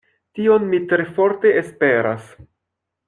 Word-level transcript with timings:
Tion 0.37 0.63
mi 0.71 0.79
tre 0.93 1.05
forte 1.19 1.53
esperas. 1.61 2.33